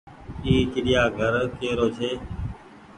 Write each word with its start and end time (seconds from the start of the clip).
اي 0.45 0.53
ڇڙيآ 0.71 1.03
گهر 1.17 1.35
ڪي 1.59 1.69
رو 1.77 1.87
ڇي۔ 1.97 2.11